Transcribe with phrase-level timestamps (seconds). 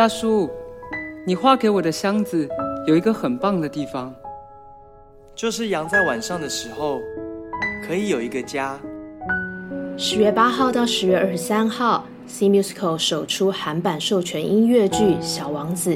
[0.00, 0.48] 大叔，
[1.26, 2.48] 你画给我的箱子
[2.86, 4.10] 有一个很棒的地方，
[5.34, 6.98] 就是羊在晚上的时候
[7.86, 8.80] 可以有一个家。
[9.98, 15.90] 十月八号到十月二十三号，C Musical 首出韩版授权音乐剧《小王子》，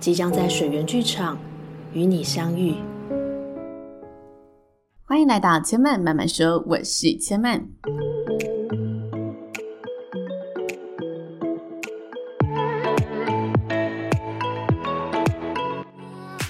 [0.00, 1.38] 即将在水源剧场
[1.92, 2.74] 与你相遇。
[5.04, 7.64] 欢迎来到千曼慢慢说，我是千嫚。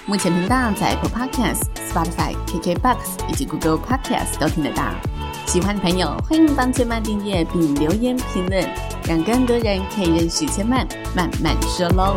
[0.09, 2.97] 目前频道在 Apple Podcast、Spotify、KKBox
[3.29, 4.85] 以及 Google Podcast 都听得到。
[5.47, 8.65] 喜欢的朋友，欢迎帮千曼订阅并留言评论，
[9.09, 12.17] 让更多人可以认识千曼慢慢说喽。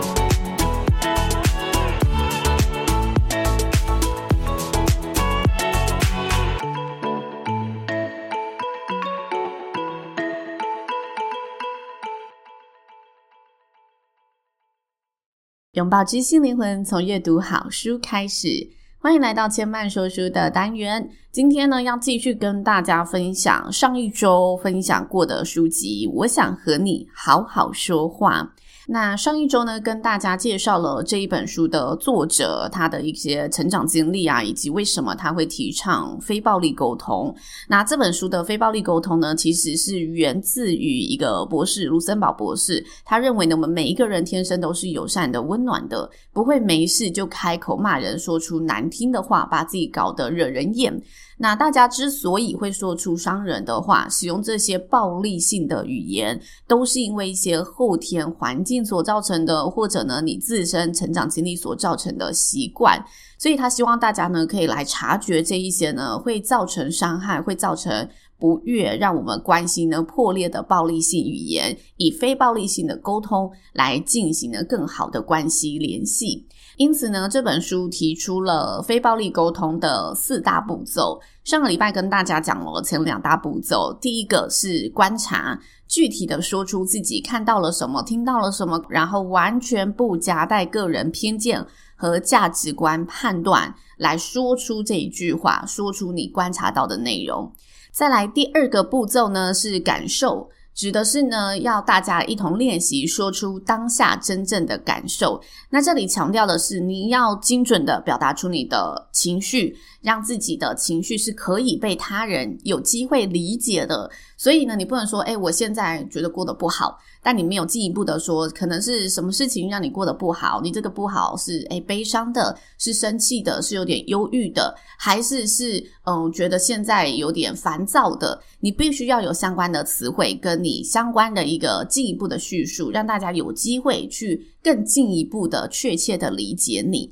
[15.79, 18.49] 拥抱知性灵魂，从阅读好书开始。
[18.98, 21.09] 欢迎来到千曼说书的单元。
[21.31, 26.05] 今天呢，要继续跟大家分享上一周分享过的书籍。
[26.13, 28.54] 我想和你好好说话。
[28.91, 37.32] 那上一周呢，跟大家介绍了这一本书的作者，他的一些成长经历啊，以及为什么他会提倡非暴力沟通。
[37.67, 50.99] 那这本书的非暴力沟通呢，其实是源自于一个博士，卢森堡博士，他认为呢，我们每一个人天生都是友善的、温暖的，不会没事就开口骂人，说出难听的话，把自己搞得惹人厌。
[51.41, 56.37] 那大家之所以会说出伤人的话，使用这些暴力性的语言，
[56.68, 63.01] 都是因为一些后天环境所造成的，或者呢，你自身成长经历所造成的习惯。
[63.37, 76.45] 所以他希望大家呢，可以来察觉这一些呢，会造成伤害、会造成不悦，让我们关系呢破裂的暴力性语言，以非暴力性的沟通来进行呢更好的关系联系。
[76.80, 81.19] 因此呢，这本书提出了非暴力沟通的四大步骤。
[81.44, 91.66] 上个礼拜跟大家讲了前两大步骤，第一个是观察，具体的说出自己看到了什么，听到了什么，然后完全不夹带个人偏见
[91.97, 97.51] 和价值观判断来说出这一句话，说出你观察到的内容。
[97.91, 100.50] 再来第二个步骤呢，是感受。
[100.74, 105.41] 指的是呢，要大家一同练习说出当下真正的感受。
[105.69, 114.09] 那这里强调的是，你要精准的表达出你的情绪，让自己的情绪是可以被他人有机会理解的。
[114.37, 116.97] 所以呢，你不能说，诶，我现在觉得过得不好。
[117.21, 120.61] 但你没有进一步的说，可能是什么事情让你过得不好？
[120.63, 128.41] 你这个不好是诶悲伤的，是生气的，是有点忧郁的，还是是嗯觉得现在有点烦躁的？
[128.61, 137.11] 你必须要有相关的词汇，跟你相关的一个进一步的叙述，让大家有机会去更进一步的确切的理解你。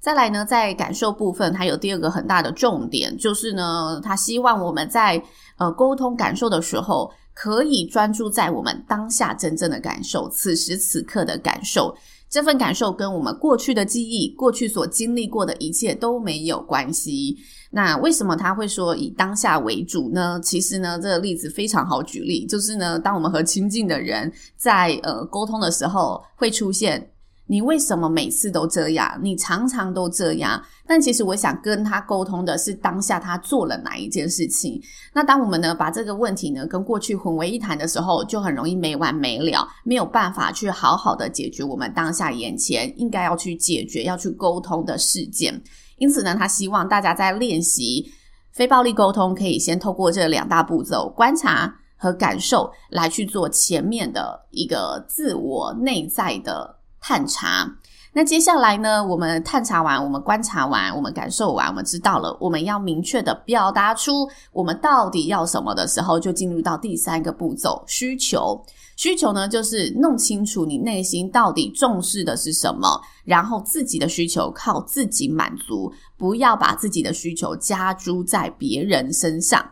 [0.00, 5.22] 再来呢，在感受部分，还有第二个很大的重点，就是呢，他希望我们在
[5.56, 7.10] 呃沟通感受的时候。
[7.40, 11.96] 可以专注在我们当下真正的感受，此时此刻的感受。
[12.28, 17.36] 这份感受跟我们过去的记忆、过去所经历过的一切都没有关系。
[17.70, 20.40] 那为什么他会说以当下为主呢？
[20.42, 27.08] 其实呢，这个例子非常好举例，就是呢，当我们和亲近的人在呃沟通的时候，会出现。
[27.48, 29.18] 你为什么每次都这样？
[29.22, 30.62] 你常常都这样。
[30.86, 34.80] 但其实我想跟他沟通的是当下他做了哪一件事情。
[35.14, 45.60] 那当我们呢把这个问题呢跟过去混为一谈的时候，就很容易没完没了，没有办法去好好的解决我们当下眼前应该要去解决、要去沟通的事件。
[45.96, 48.12] 因此呢，他希望大家在练习
[48.52, 56.77] 非暴力沟通，可以先透过这两大步骤：观察和感受，来去做前面的一个自我内在的。
[57.00, 57.70] 探查。
[58.14, 68.60] 那接下来呢，我们探查完，我们观察完，我们感受完，我们知道了，我们要明确的表达出我们到底要什么的时候，就进入到第三个步骤——需求。
[68.96, 79.64] 需求呢，就是弄清楚你内心到底重视的是什么，然后自己的需求靠自己满足，不要把自己的需求加诸在别人身上，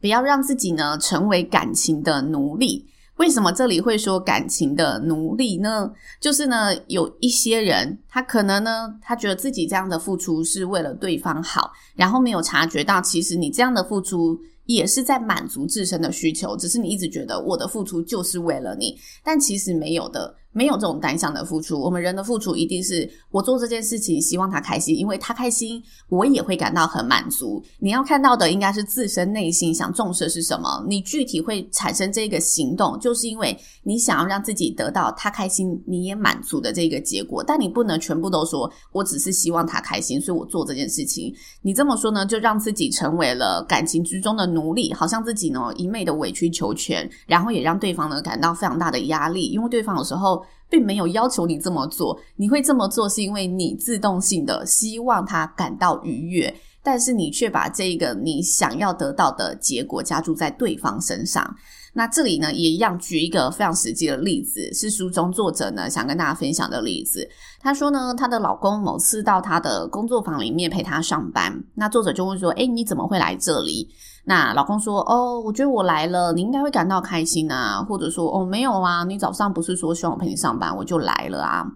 [0.00, 2.86] 不要让自己呢成为感情的奴隶。
[3.20, 5.92] 为什么这里会说感情的奴隶呢？
[6.18, 20.34] 就是呢，有一些人，他可能呢，他觉得自己这样的付出是为了对方好，然后没有察觉到，其实你这样的付出也是在满足自身的需求，只是你一直觉得我的付出就是为了你，但其实没有的。
[20.52, 27.62] 没有这种单向的付出，我们人的付出一定是我做这件事情，希望他开心，因为他开心，我也会感到很满足。
[27.78, 37.44] 你要看到的应该是自身内心想重视的是什么，你具体会产生这个行动，就是因为你想要让自己得到他开心，你也满足的这个结果。
[37.46, 41.32] 但你不能全部都说我只是希望他开心，所以我做这件事情。
[41.62, 50.39] 你这么说呢，就让自己成为了感情之中的奴隶，好像自己呢一昧的委曲求全，然后也让对方呢感到非常大的压力，因为对方有时候。
[50.70, 61.54] 并没有要求你这么做，你会这么做是因为你自动性的希望他感到愉悦，但是你却把这个你想要得到的结果加注在对方身上。
[61.92, 67.28] 那这里呢，也一样举一个非常实际的例子，是书中作者呢想跟大家分享的例子。
[67.58, 73.88] 她说呢，她的老公某次到她的工作坊里面陪她上班，那作者就问说：“诶，你怎么会来这里？”
[74.24, 81.66] 那老公说：“哦，我觉得我来了，你应该会感到开心啊。”或者说：“哦，没有啊，你早上不是说希望我陪你上班，我就来了啊。”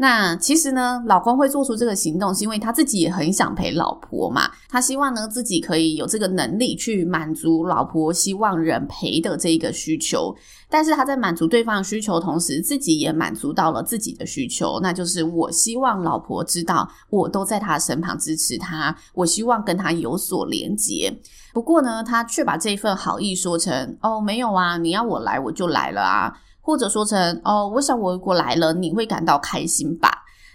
[0.00, 4.48] 那其实呢，老公会做出这个行动，是因为他自己也很想陪老婆嘛。
[4.68, 10.32] 他希望呢，自己可以有这个能力去满足老婆希望人陪的这一个需求。
[10.70, 21.12] 但是他在满足对方的需求同时，自己也满足到了自己的需求，那就是我希望老婆知道我都在他身旁支持他，我希望跟他有所连结。
[21.52, 26.32] 不过呢，他却把这份好意说成：“哦，没有啊，你要我来我就来了啊。”
[26.68, 30.10] 或者说成哦，我想我如果来了，你会感到开心吧？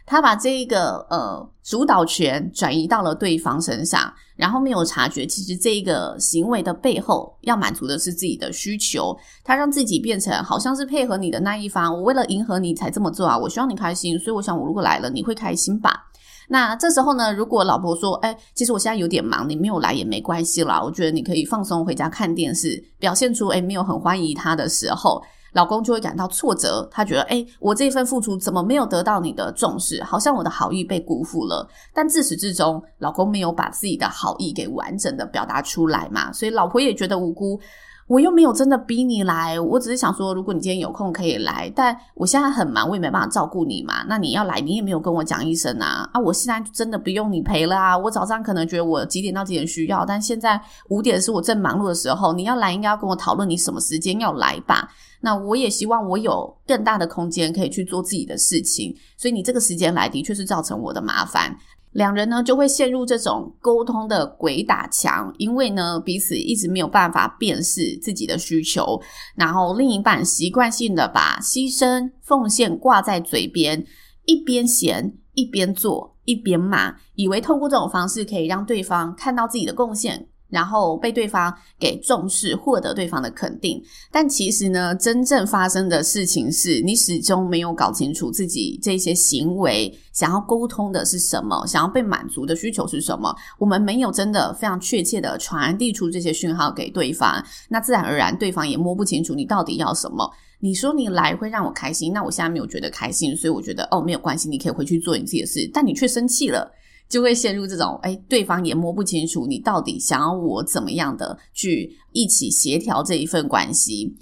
[0.05, 9.17] 他把这个呃主导权转移到了对方身上，然后没有察觉，其实这个行为的背后要满足的是自己的需求。
[9.43, 13.35] 他让自己变成好像是配合你的那一方，我为了迎合你才这么做啊！
[13.35, 15.99] 我希望你开心，所以我想我如果来了，你会开心吧？
[16.47, 25.19] 那这时候呢，如果老婆说：“哎，其实我现在有点忙，你没有来也没关系啦，我觉得你可以放松回家看电视，表现出哎没有很欢迎他的时候。”
[25.53, 30.03] 老公就会感到挫折，他觉得，哎，我这份付出怎么没有得到你的重视？
[30.03, 31.67] 好像我的好意被辜负了。
[31.93, 37.59] 但自始至终，老公没有把自己的好意给完整的表达出来嘛，所以老婆也觉得无辜。
[38.07, 44.03] 我又没有真的逼你来，我只是想说，如果你今天有空可以来，但我现在很忙，我也没办法照顾你嘛。
[44.07, 46.07] 那你要来，你也没有跟我讲一声啊。
[46.11, 47.97] 啊，我现在真的不用你陪了啊。
[47.97, 54.89] 我早上可能觉得我几点到几点需要，但现在五点是我正忙碌的时候，你要来应该要跟我讨论你什么时间要来吧。
[55.21, 61.55] 那我也希望我有更大的空间可以去做自己的事情，所以你这个时间来的确是造成我的麻烦。
[61.93, 69.01] 两人呢就会陷入这种沟通的鬼打墙，因为呢彼此一直没有办法辨识自己的需求，
[69.35, 73.85] 然后另一半习惯性的把牺牲奉献挂在嘴边，
[74.25, 80.27] 一边嫌一边做一边骂，以为透过这种方式可以让对方看到自己的贡献。
[80.53, 83.83] 然后被对方给重视，获得对方的肯定。
[84.11, 93.35] 但其实呢，真正发生的事情是你始终没有搞清楚自己这些行为想要沟通的是什么，想要被满足的需求是什么。
[93.57, 100.31] 我们没有真的非常确切的传递出这些讯号给对方，那自然而然对方也摸不清楚你到底要什么。
[100.59, 105.69] 你说你来会让我开心，那我现在没有觉得开心，所以我觉得哦，没有关系，你可以回去做你自己的事。
[105.73, 106.71] 但你却生气了。
[107.13, 114.15] 就会陷入这种，哎，对方也摸不清楚你到底想要我怎么样的去一起协调这一份关系。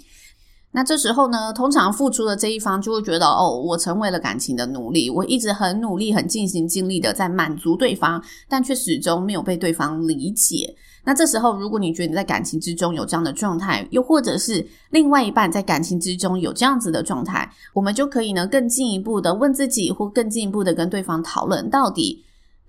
[0.72, 10.74] 那这时候呢，通常付出的这一方就会觉得，哦，我成为了感情的奴隶，我一直很努力、很尽心尽力的在满足对方，但却始终没有被对方理解。
[11.04, 22.22] 那这时候，如果你觉得你在感情之中有这样的状态，又或者是另外一半在感情之中有这样子的状态，我们就可以呢更进一步的问自己，或更进一步的跟对方讨论，到底。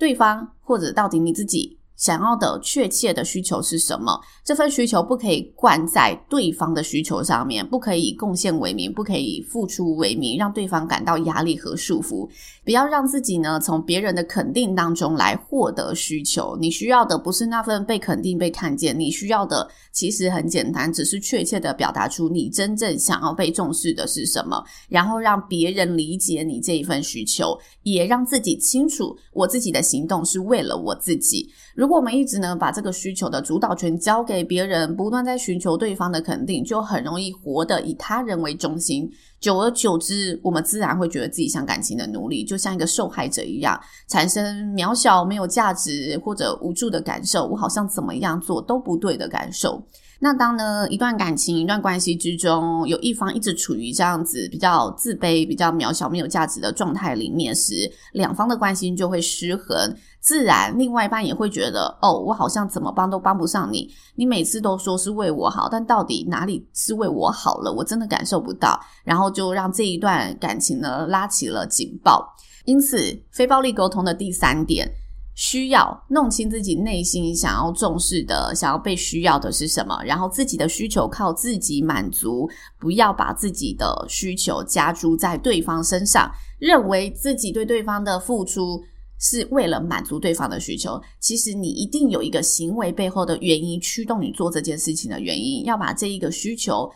[0.03, 4.20] 对方或者到底你自己想要的确切的需求是什么？
[4.44, 12.28] 这份需求不可以灌在对方的需求上面，不可以贡献为名，不可以付出为名，让对方感到压力和束缚。
[12.66, 16.58] 不要让自己呢从别人的肯定当中来获得需求。
[16.60, 31.50] 你需要的不是那份被肯定、被看见，你需要的其实很简单，只是确切的表达出你真正想要被重视的是什么，然后让别人理解你这一份需求，也让自己清楚我自己的行动是为了我自己。
[31.84, 39.06] 如果我们一直呢把这个需求的主导权交给别人不断在寻求对方的肯定，就很容易活得以他人为中心。
[39.44, 47.46] 久而久之，我们自然会觉得自己像感情的奴隶，就像一个受害者一样，产生渺小、没有价值或者无助的感受。
[47.46, 49.84] 我好像怎么样做都不对的感受。
[50.22, 59.94] 那当呢一段感情、一段关系之中，有一方一直处于这样子比较自卑、比较渺小、没有价值的状态里面时，两方的关系就会失衡。
[60.22, 63.90] 自然，另外一半也会觉得，哦，我好像怎么帮都帮不上你。
[64.16, 67.74] 你每次都说是为我好，但到底哪里是为我好了？
[67.74, 68.80] 我真的感受不到。
[69.04, 72.34] 然后就让这一段感情呢拉起了警报。
[72.66, 74.90] 因此，非暴力沟通的第三点。
[75.36, 82.48] 需要弄清自己内心想要重视的、想要被需要的是什么，然后自己的需求靠自己满足，
[82.80, 88.80] 不要把自己的需求加诸在对方身上，认为自己对对方的付出
[89.20, 91.02] 是为了满足对方的需求。
[91.20, 96.88] 其实你一定有一个行为背后的原因驱动你做这件事情的原因，要把这一个需求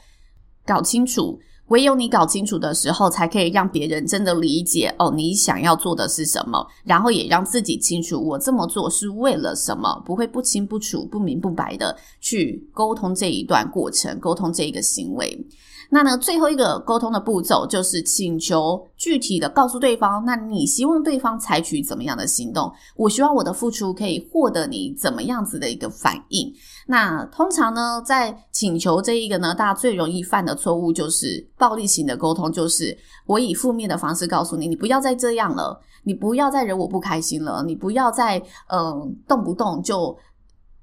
[0.63, 1.39] 搞清楚。
[1.67, 15.45] 唯有你搞清楚的时候，才可以让别人真的理解哦，你想要做的是什么，然后也让自己清楚，我这么做是为了什么，不会不清不楚、不明不白的去沟通这一段过程，沟通这一个行为。
[15.89, 22.72] 那呢，最后一个沟通的步骤就是请求具体的告诉对方，那你希望对方采取怎么样的行动？
[22.96, 26.53] 我希望我的付出可以获得你怎么样子的一个反应？
[26.88, 38.38] 那通常呢，在请求这一个呢，大家最容易犯的错误就是暴力型的沟通，就是我以负面的方式告诉你，你不要再这样了，你不要再惹我不开心了，你不要再
[38.70, 40.17] 嗯、动不动就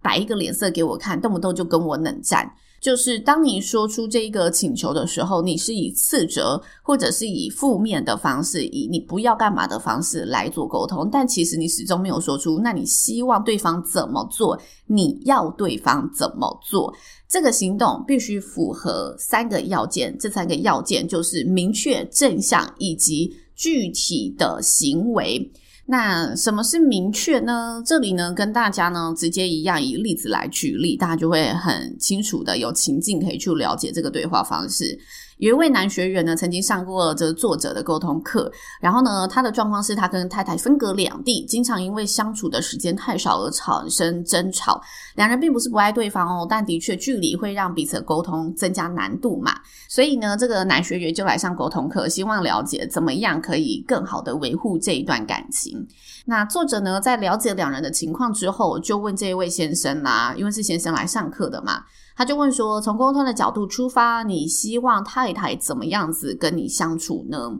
[0.03, 2.51] 摆一个脸色给我看，动不动就跟我冷战。
[2.85, 14.61] 就是当你说出这个请求的时候，你是以斥责或者是以负面的方式，以你不要干嘛的方式来做沟通，但其实你始终没有说出，那你希望对方怎么做？
[14.87, 16.95] 你要对方怎么做？
[17.27, 25.51] 这个行动必须符合三个要件，这三个要件就是明确、正向以及具体的行为。
[25.87, 27.83] 那什么是明确呢？
[27.85, 34.99] 这里呢，跟大家呢直接一样以例子来举例，大家就会很清楚的有情境可以去了解这个对话方式。
[35.39, 38.51] 有一位男学员呢，曾经上过这作者的沟通课，
[38.81, 44.81] 然后呢，他的状况是他跟太太分隔两地，经常因为相处的时间太少而产生争吵。
[45.17, 49.53] 两人并不是不爱对方哦，但的确距离会让彼此沟通增加难度嘛。
[49.89, 55.87] 所以呢，这个男学员就来上沟通课，希望了解怎么样可以更好的维护这一段感情。
[56.27, 61.83] 那作者呢，在了解两人的情况之后，就问这一位先生啦，因为是先生来上课的嘛。
[62.17, 67.51] 他就问说：“从沟通的角度出发，你希望他太太怎么样子跟你相处呢？”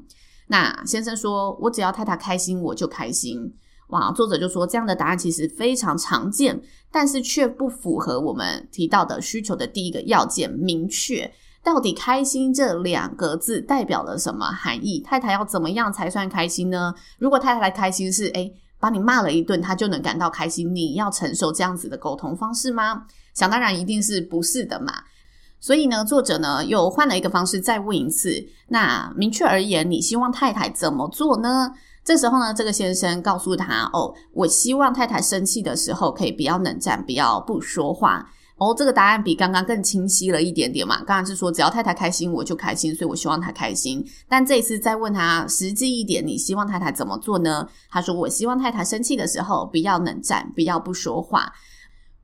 [0.49, 3.55] 那先生说：“我只要太太开心，我就开心。”
[3.89, 11.31] 哇，作者就说这样的答案其实非常常见，但是却不符合我们提到的需求的第一个要件——明确。
[11.63, 15.01] 到底“开心”这两个字代表了什么含义？
[15.01, 16.95] 太太要怎么样才算开心呢？
[17.19, 23.07] 如果太太的开心是诶把你骂了一顿，他就能感到开心，你要承受这样子的沟通方式吗？
[23.33, 24.93] 想当然，一定是不是的嘛。
[25.65, 28.47] 所以呢，作者呢又换了一个方式再问一次。
[28.69, 31.73] 那明确而言，你希望太太怎么做呢？
[32.05, 38.31] 这时候呢，这个先生告诉他：“哦，我希望太太生气的时候可以不要冷战，不要不说话。”
[38.61, 40.97] 哦，这个答案比刚刚更清晰了一点点嘛。
[40.99, 44.05] 刚刚是说只要太太开心，我就开心，所以我希望她开心。
[44.29, 47.67] 但这一次再问他实际一点，你希望太太怎么做呢？
[47.89, 51.51] 他说：“我希望太太生气的时候不要冷战，不要不说话。”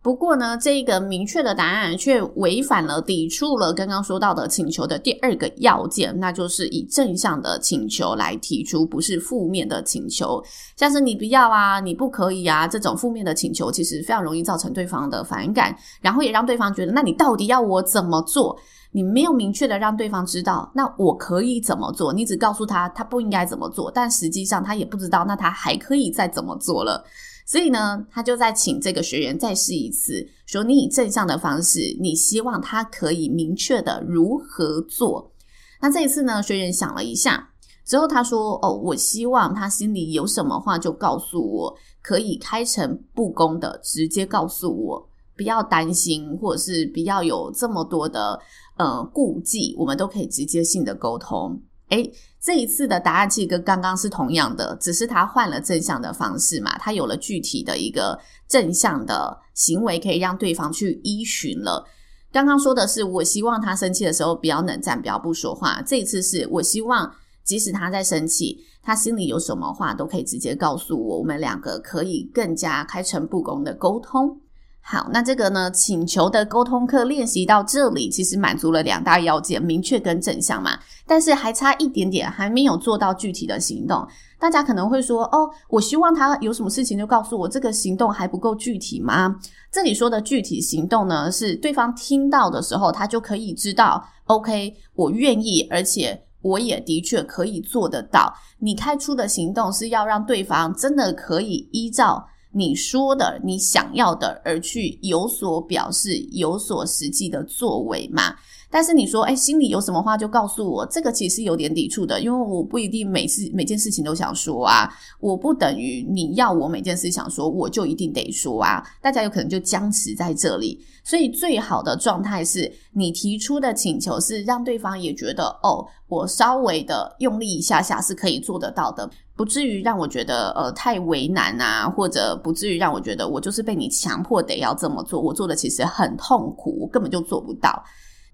[0.02, 10.42] 不过呢，这个明确的答案却违反了、抵触了刚刚说到的请求的第二个要件，那就是以正向的请求来提出，不是负面的请求。
[10.74, 18.58] 像是你不要啊，你不可以啊，这种负面的请求，其实非常容易造成对方的反感，然后也让对方觉得，那你到底要我怎么做？
[18.92, 22.10] 你没有明确的让对方知道，那我可以怎么做？
[22.10, 27.04] 你只告诉他他不应该怎么做，但实际上他也不知道，那他还可以再怎么做了。
[27.50, 35.32] 所以呢，他就在请这个学员再试一次，说你以正向的方式，你希望他可以明确的如何做。
[35.80, 37.50] 那这一次呢，学员想了一下
[37.84, 48.38] 之后，他说：“哦，我希望他心里有什么话就告诉我，可以开诚布公的直接告诉我，不要担心，或者是不要有这么多的
[48.76, 58.18] 呃顾忌，我们都可以直接性的沟通。”诶，这一次的答案其实跟刚刚是同样的，只是他换了正向的方式嘛，他有了具体的一个
[58.48, 61.86] 正向的行为，可以让对方去依循了。
[62.32, 65.82] 刚刚说的是，我希望他生气的时候不要冷战，不要不说话。
[65.82, 67.12] 这一次是我希望，
[67.44, 74.40] 即使他在生气，他心里有什么话都可以直接告诉我，我们两个可以更加开诚布公的沟通。
[74.82, 80.76] 好，那这个呢，请求的沟通课练习到这里，其实满足了两大要件：明确跟正向嘛。
[81.06, 84.04] 但是还差一点点，还没有做到具体的行动。
[84.38, 89.36] 大家可能会说：“哦，我希望他有什么事情就告诉我，这个行动还不够具体吗？”
[89.70, 102.26] 这里说的具体行动呢，是对方听到的时候，他就可以知道：“OK，我愿意，而且我也的确可以做得到。”你开出的行动是要让对方真的可以依照。
[102.52, 108.34] 你说的，你想要的，而去有所表示，有所实际的作为嘛。
[108.72, 114.88] 但是你说，哎，心里有什么话就告诉我，这个其实有点抵触的，因为我不一定每次每件事情都想说啊，
[115.18, 120.80] 我不等于你要我每件事想说，我就一定得说啊，大家有可能就僵持在这里。
[121.02, 137.82] 所以最好的状态是你提出的请求是让对方也觉得，哦，我稍微的用力一下下是可以做得到的，不至于让我觉得呃太为难啊，或者不至于让我觉得我就是被你强迫得要这么做，我做的其实很痛苦，我根本就做不到。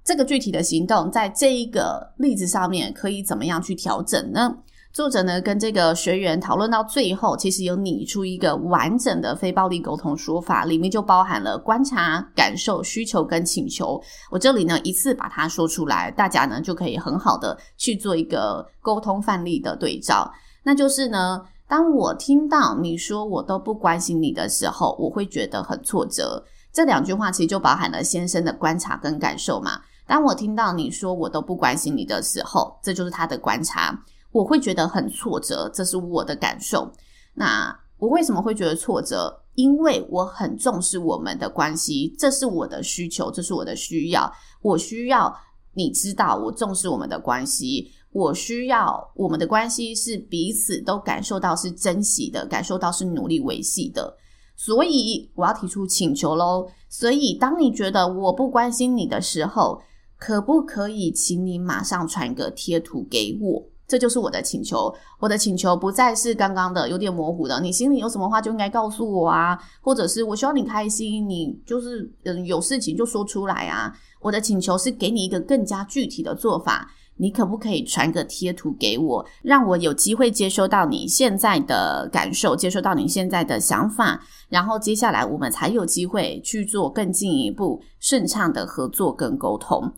[0.04, 4.52] 这个具体的行动，在这一个例子上面可以怎么样去调整呢？
[4.92, 14.02] 作者呢跟这个学员讨论到最后，其实有拟出一个完整的非暴力沟通说法，里面就包含了观察、感受、需求跟请求。
[14.28, 20.28] 我这里呢一次把它说出来，大家呢就可以很好的去做一个沟通范例的对照。
[20.66, 26.44] 那就是呢，当我听到你说我都不关心你的时候，我会觉得很挫折。
[26.72, 29.80] 这两句话其实就包含了先生的观察跟感受嘛。
[30.08, 33.96] 当我听到你说我都不关心你的时候，这就是他的观察，
[34.32, 36.90] 我会觉得很挫折，这是我的感受。
[37.34, 39.40] 那我为什么会觉得挫折？
[39.54, 44.30] 因为我很重视我们的关系，这是我的需求，这是我的需要。
[44.62, 45.32] 我需要
[45.74, 54.16] 你知道我重视我们的关系，我需要我们的关系是彼此都感受到是珍惜的，感受到是努力维系的。
[54.56, 56.66] 所以我要提出请求喽。
[56.88, 59.82] 所以当你觉得我不关心你的时候，
[60.16, 63.62] 可不可以请你马上传个贴图给我？
[63.86, 64.90] 这就是我的请求。
[65.20, 73.92] 我的请求不再是刚刚的有点模糊的，你心里有什么话就应该告诉我啊，或者是我希望你开心，你就是嗯有事情就说出来啊。
[74.22, 76.90] 我的请求是给你一个更加具体的做法。
[77.18, 89.90] 你可不可以传个贴图给我，让我有机会接收到你现在的感受，接收到你现在的想法，然后接下来我们才有机会去做更进一步顺畅的合作跟沟通。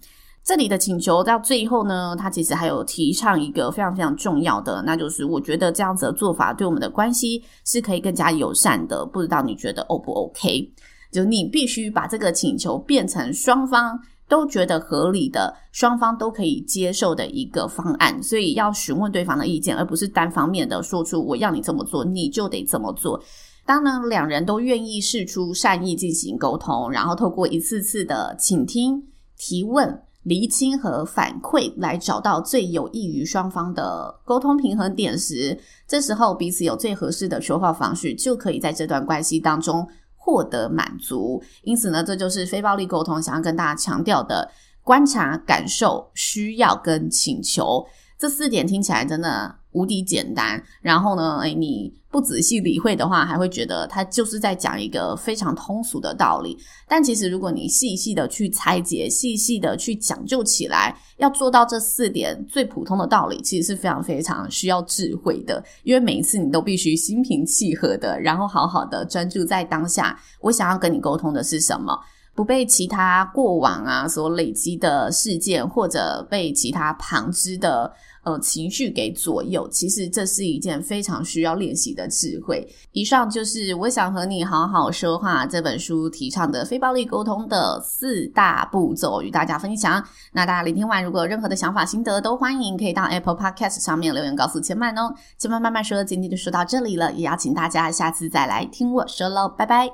[0.45, 9.05] 这里的请求到最后呢，他其实还有提倡一个非常非常重要的，那就是我觉得这样子的做法对我们的关系是可以更加友善的。
[9.05, 10.73] 不知道你觉得 O 不 OK？
[11.13, 13.99] 就你必须把这个请求变成双方。
[14.29, 23.21] 都觉得合理的，双方都可以接受的一个方案，所以要询问对方的意见，而不是单方面的说出我要你这么做，你就得这么做。
[23.65, 29.03] 当呢，两人都愿意试出善意进行沟通，然后透过一次次的倾听、
[29.37, 39.87] 提问、厘清和反馈，来找到最有益于双方的沟通平衡点时，这时候彼此有最合适的说话方式，就可以在这段关系当中。
[40.29, 44.51] 获得满足，因此呢，这就是非暴力沟通想要跟大家强调的：
[44.83, 47.87] 观察、感受、需要跟请求
[48.19, 50.63] 这四点，听起来真的无敌简单。
[50.83, 56.57] 然后呢，诶，你不仔细理会的话，还会觉得他就是在讲一个非常通俗的道理。
[56.89, 65.63] 但其实，如果你细细的去拆解，细细的去讲究起来，要做到这四点最普通的道理，其实是非常非常需要智慧的。
[65.83, 70.19] 因为每一次你都必须心平气和的，然后好好的专注在当下。
[70.41, 71.95] 我想要跟你沟通的是什么？
[72.35, 77.93] 不被其他过往啊所累积的事件，或者被其他旁支的
[78.29, 79.69] 呃情绪给左右。
[79.69, 82.67] 其实这是一件非常需要练习的智慧。
[82.93, 90.03] 以上就是我想和你好好说话这本书提倡的非暴力沟通的四大步骤，与大家分享。
[90.33, 95.15] 那大家聆听完，如果有任何的想法心得，都欢迎可以到 Apple Podcast 上面留言告诉千曼哦。
[95.39, 99.89] 千曼慢慢说，今天就说到这里了，也邀请大家下次再来听我说喽，拜拜。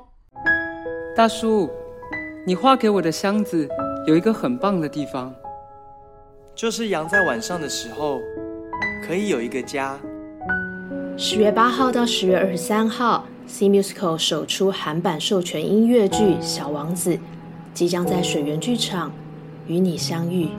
[1.15, 1.69] 大叔。
[2.47, 3.67] 你画给我的箱子
[4.05, 5.33] 有一个很棒的地方，
[6.55, 8.21] 就是羊在晚上的时候
[9.05, 9.99] 可以有一个家。
[11.17, 17.15] 十月八号到十月二十三号，C Musical 首出韩版授权音乐剧《小王子》，
[17.73, 19.11] 即将在水源剧场
[19.67, 20.49] 与你相遇。